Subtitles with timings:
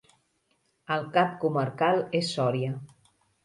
[0.95, 2.77] El cap comarcal és Sòria.